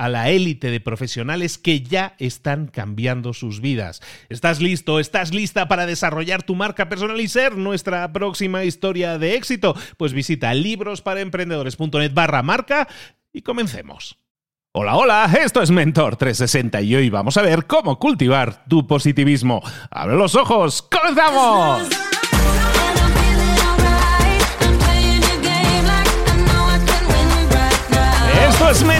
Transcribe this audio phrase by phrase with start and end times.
[0.00, 4.00] a la élite de profesionales que ya están cambiando sus vidas.
[4.30, 4.98] ¿Estás listo?
[4.98, 9.76] ¿Estás lista para desarrollar tu marca personal y ser nuestra próxima historia de éxito?
[9.98, 12.88] Pues visita librosparaemprendedores.net barra marca
[13.30, 14.16] y comencemos.
[14.72, 19.60] Hola, hola, esto es Mentor 360 y hoy vamos a ver cómo cultivar tu positivismo.
[19.90, 20.80] ¡Abre los ojos!
[20.80, 21.88] ¡Comenzamos!
[28.48, 28.99] Esto es Mentor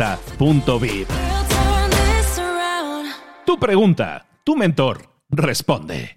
[0.00, 1.08] mentor360.vip.
[3.44, 6.16] Tu pregunta, tu mentor responde.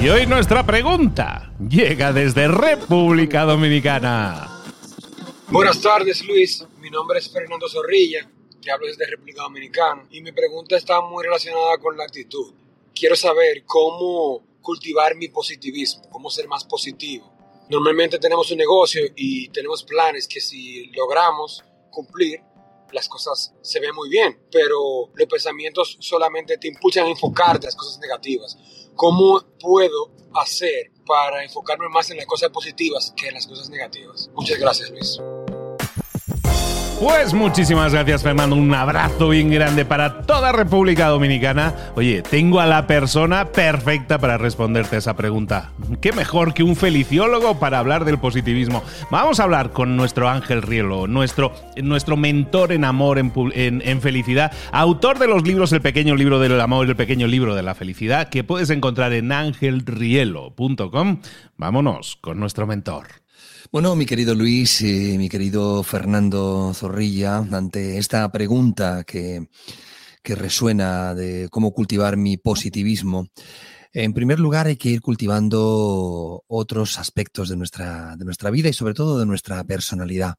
[0.00, 4.48] Y hoy nuestra pregunta llega desde República Dominicana.
[5.48, 6.66] Buenas tardes, Luis.
[6.80, 8.28] Mi nombre es Fernando Zorrilla,
[8.60, 10.06] que hablo desde República Dominicana.
[10.10, 12.52] Y mi pregunta está muy relacionada con la actitud.
[12.94, 17.31] Quiero saber cómo cultivar mi positivismo, cómo ser más positivo.
[17.68, 22.40] Normalmente tenemos un negocio y tenemos planes que si logramos cumplir,
[22.92, 27.68] las cosas se ven muy bien, pero los pensamientos solamente te impulsan a enfocarte en
[27.68, 28.56] las cosas negativas.
[28.94, 34.30] ¿Cómo puedo hacer para enfocarme más en las cosas positivas que en las cosas negativas?
[34.34, 35.18] Muchas gracias, Luis.
[37.02, 41.74] Pues muchísimas gracias Fernando, un abrazo bien grande para toda República Dominicana.
[41.96, 45.72] Oye, tengo a la persona perfecta para responderte esa pregunta.
[46.00, 48.84] ¿Qué mejor que un feliciólogo para hablar del positivismo?
[49.10, 51.52] Vamos a hablar con nuestro Ángel Rielo, nuestro,
[51.82, 56.38] nuestro mentor en amor, en, en, en felicidad, autor de los libros El pequeño libro
[56.38, 61.18] del amor y El pequeño libro de la felicidad, que puedes encontrar en angelrielo.com.
[61.56, 63.21] Vámonos con nuestro mentor.
[63.72, 69.48] Bueno, mi querido Luis y mi querido Fernando Zorrilla, ante esta pregunta que,
[70.22, 73.28] que resuena de cómo cultivar mi positivismo,
[73.94, 78.72] en primer lugar, hay que ir cultivando otros aspectos de nuestra, de nuestra vida y
[78.74, 80.36] sobre todo de nuestra personalidad.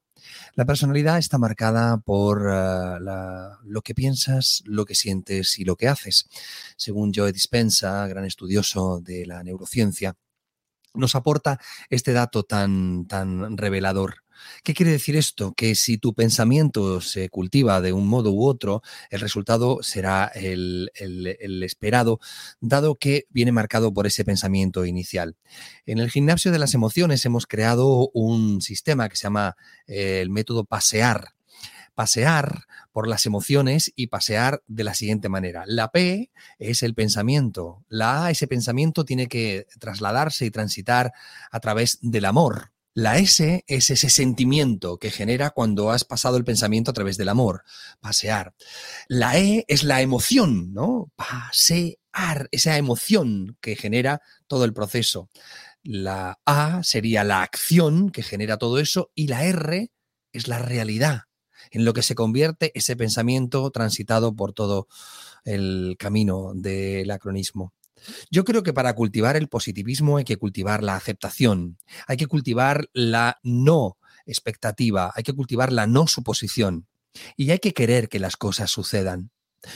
[0.54, 5.76] La personalidad está marcada por uh, la, lo que piensas, lo que sientes y lo
[5.76, 6.28] que haces.
[6.76, 10.16] Según Joe Dispensa, gran estudioso de la neurociencia,
[10.94, 11.60] nos aporta
[11.90, 14.24] este dato tan, tan revelador.
[14.62, 15.52] ¿Qué quiere decir esto?
[15.54, 20.90] Que si tu pensamiento se cultiva de un modo u otro, el resultado será el,
[20.94, 22.20] el, el, esperado,
[22.60, 25.36] dado que viene marcado por ese pensamiento inicial.
[25.86, 29.56] En el gimnasio de las emociones hemos creado un sistema que se llama
[29.86, 31.34] eh, el método pasear
[31.94, 35.64] pasear por las emociones y pasear de la siguiente manera.
[35.66, 37.84] La P es el pensamiento.
[37.88, 41.12] La A, ese pensamiento tiene que trasladarse y transitar
[41.50, 42.72] a través del amor.
[42.96, 47.28] La S es ese sentimiento que genera cuando has pasado el pensamiento a través del
[47.28, 47.64] amor,
[48.00, 48.54] pasear.
[49.08, 51.10] La E es la emoción, ¿no?
[51.16, 55.28] Pasear, esa emoción que genera todo el proceso.
[55.82, 59.90] La A sería la acción que genera todo eso y la R
[60.32, 61.22] es la realidad,
[61.74, 64.86] en lo que se convierte ese pensamiento transitado por todo
[65.44, 67.72] el camino del acronismo.
[68.30, 72.88] Yo creo que para cultivar el positivismo hay que cultivar la aceptación, hay que cultivar
[72.92, 76.86] la no expectativa, hay que cultivar la no suposición
[77.36, 79.30] y hay que querer que las cosas sucedan.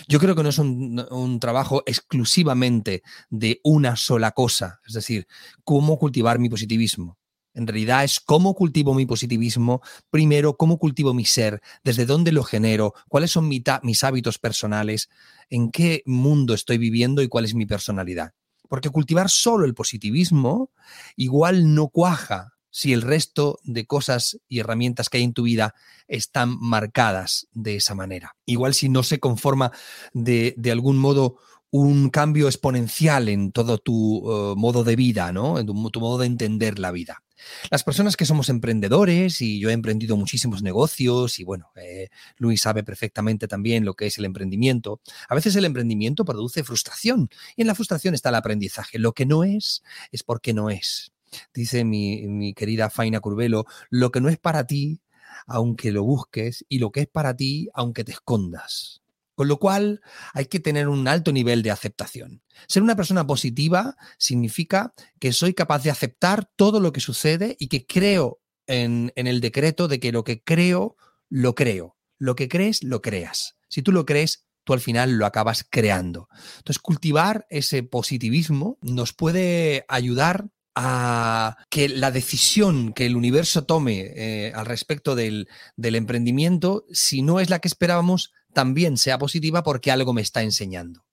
[0.07, 5.27] Yo creo que no es un, trabajo exclusivamente de una sola cosa, es decir,
[5.65, 7.18] cómo cultivar mi positivismo.
[7.59, 12.45] En realidad es cómo cultivo mi positivismo, primero, cómo cultivo mi ser, desde dónde lo
[12.45, 15.11] genero, cuáles son mis hábitos personales,
[15.51, 18.33] en qué mundo estoy viviendo y cuál es mi personalidad.
[18.69, 20.71] Porque cultivar solo el positivismo
[21.17, 25.75] igual no cuaja si el resto de cosas y herramientas que hay en tu vida
[26.07, 28.37] están marcadas de esa manera.
[28.47, 29.73] Igual si no se conforma
[30.13, 31.39] de, algún modo
[31.71, 35.59] un cambio exponencial en todo tu eh, modo de vida, ¿no?
[35.59, 37.23] En tu modo de entender la vida.
[37.71, 42.63] Las personas que somos emprendedores, y yo he emprendido muchísimos negocios, y bueno, eh, Luis
[42.63, 47.63] sabe perfectamente también lo que es el emprendimiento, a veces el emprendimiento produce frustración, y
[47.63, 48.99] en la frustración está el aprendizaje.
[48.99, 51.13] Lo que no es, es porque no es.
[51.53, 55.01] Dice mi, mi querida Faina Curvelo, lo que no es para ti,
[55.47, 59.03] aunque lo busques, y lo que es para ti, aunque te escondas.
[59.39, 60.01] Con lo cual
[60.35, 62.43] hay que tener un alto nivel de aceptación.
[62.67, 67.69] Ser una persona positiva significa que soy capaz de aceptar todo lo que sucede y
[67.69, 70.97] que creo en, el decreto de que lo que creo,
[71.29, 71.97] lo creo.
[72.19, 73.55] Lo que crees, lo creas.
[73.69, 76.29] Si tú lo crees, tú al final lo acabas creando.
[76.57, 80.49] Entonces, cultivar ese positivismo nos puede ayudar
[80.81, 87.23] a que la decisión que el universo tome eh, al respecto del, del, emprendimiento, si
[87.23, 91.05] no es la que esperábamos, también sea positiva porque algo me está enseñando.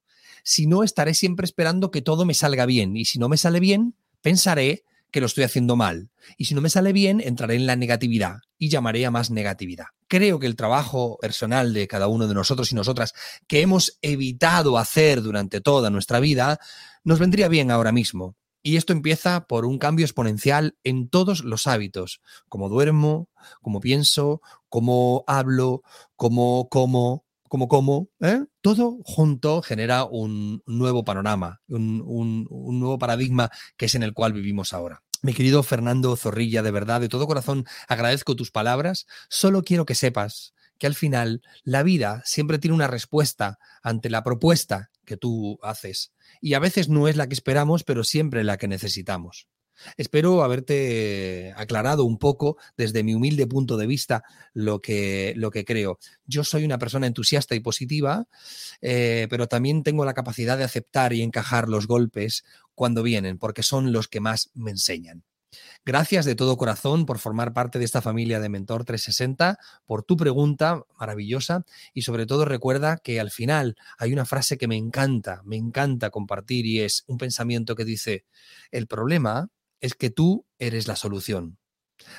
[0.44, 3.60] Si no, estaré siempre esperando que todo me salga bien y si no me sale
[3.60, 6.12] bien, pensaré que lo estoy haciendo mal.
[6.38, 9.86] Y si no me sale bien, entraré en la negatividad y llamaré a más negatividad.
[10.08, 13.14] Creo que el trabajo personal de cada uno de nosotros y nosotras
[13.48, 16.60] que hemos evitado hacer durante toda nuestra vida,
[17.04, 18.36] nos vendría bien ahora mismo.
[18.68, 22.20] Y esto empieza por un cambio exponencial en todos los hábitos,
[22.50, 23.30] como duermo,
[23.62, 25.84] como pienso, cómo hablo,
[26.16, 28.44] cómo como, como como, ¿eh?
[28.62, 34.74] todo junto genera un nuevo panorama, un, nuevo paradigma que es en el cual vivimos
[34.74, 35.04] ahora.
[35.22, 39.06] Mi querido Fernando Zorrilla, de verdad, de todo corazón agradezco tus palabras.
[39.30, 44.24] Solo quiero que sepas que al final la vida siempre tiene una respuesta ante la
[44.24, 46.14] propuesta que tú haces.
[46.42, 49.48] Y a veces no es la que esperamos, pero siempre la que necesitamos.
[49.98, 54.24] Espero haberte aclarado un poco desde mi humilde punto de vista
[54.54, 56.00] lo que, lo que creo.
[56.26, 58.28] Yo soy una persona entusiasta y positiva,
[58.82, 63.64] eh, pero también tengo la capacidad de aceptar y encajar los golpes cuando vienen, porque
[63.64, 65.24] son los que más me enseñan.
[65.86, 70.18] Gracias de todo corazón por formar parte de esta familia de Mentor 360, por tu
[70.18, 75.42] pregunta maravillosa y sobre todo recuerda que al final hay una frase que me encanta,
[75.46, 78.26] me encanta compartir y es un pensamiento que dice,
[78.72, 79.50] el problema
[79.82, 81.58] es que tú eres la solución.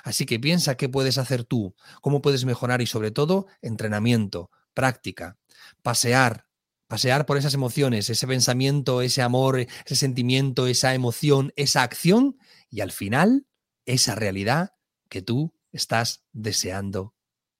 [0.04, 5.36] Así que piensa qué puedes hacer tú, cómo puedes mejorar y sobre todo entrenamiento, práctica,
[5.82, 6.45] pasear,
[6.88, 12.38] pasear por esas emociones, ese pensamiento, ese amor, ese sentimiento, esa emoción, esa acción
[12.70, 13.46] y al final
[13.84, 14.72] esa realidad
[15.08, 17.14] que tú estás deseando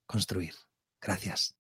[0.06, 0.54] construir.
[1.00, 1.56] Gracias.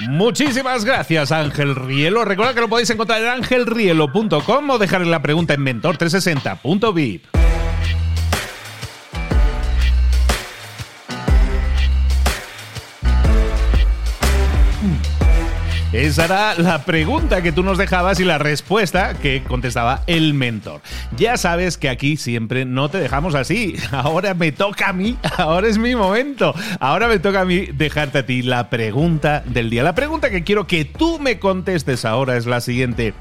[0.00, 2.24] Muchísimas gracias, Ángel Rielo.
[2.24, 7.43] Recuerda que lo podéis encontrar en angelrielo.com o dejar la pregunta en mentor360.vip.
[15.94, 20.80] Esa era la pregunta que tú nos dejabas y la respuesta que contestaba el mentor.
[21.16, 23.76] Ya sabes que aquí siempre no te dejamos así.
[23.92, 26.52] Ahora me toca a mí, ahora es mi momento.
[26.80, 29.84] Ahora me toca a mí dejarte a ti la pregunta del día.
[29.84, 33.14] La pregunta que quiero que tú me contestes ahora es la siguiente.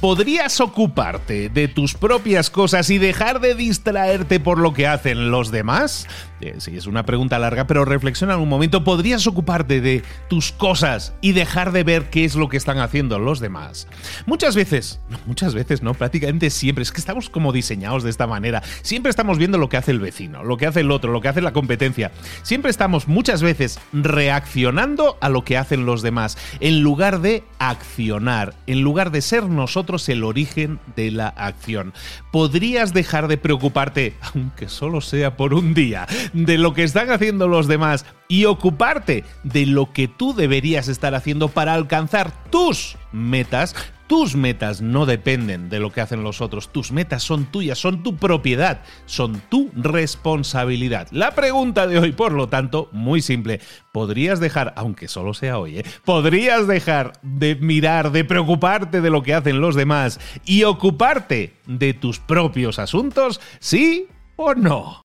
[0.00, 5.50] ¿Podrías ocuparte de tus propias cosas y dejar de distraerte por lo que hacen los
[5.50, 6.06] demás?
[6.40, 8.82] Eh, sí, es una pregunta larga, pero reflexiona un momento.
[8.82, 13.18] ¿Podrías ocuparte de tus cosas y dejar de ver qué es lo que están haciendo
[13.18, 13.88] los demás?
[14.24, 18.62] Muchas veces, muchas veces, no, prácticamente siempre, es que estamos como diseñados de esta manera.
[18.80, 21.28] Siempre estamos viendo lo que hace el vecino, lo que hace el otro, lo que
[21.28, 22.10] hace la competencia.
[22.42, 28.54] Siempre estamos muchas veces reaccionando a lo que hacen los demás, en lugar de accionar,
[28.66, 31.92] en lugar de ser nosotros el origen de la acción.
[32.30, 37.48] Podrías dejar de preocuparte, aunque solo sea por un día, de lo que están haciendo
[37.48, 43.74] los demás y ocuparte de lo que tú deberías estar haciendo para alcanzar tus metas,
[44.10, 48.02] tus metas no dependen de lo que hacen los otros, tus metas son tuyas, son
[48.02, 51.06] tu propiedad, son tu responsabilidad.
[51.12, 53.60] La pregunta de hoy, por lo tanto, muy simple,
[53.92, 55.84] ¿podrías dejar, aunque solo sea hoy, ¿eh?
[56.04, 61.94] podrías dejar de mirar, de preocuparte de lo que hacen los demás y ocuparte de
[61.94, 63.40] tus propios asuntos?
[63.60, 65.04] ¿Sí o no?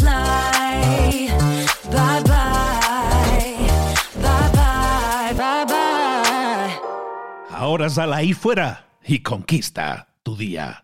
[7.71, 10.83] Ahora sal ahí fuera y conquista tu día.